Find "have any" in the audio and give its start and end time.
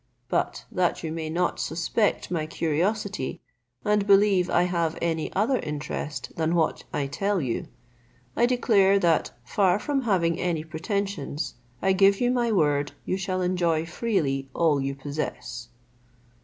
4.63-5.31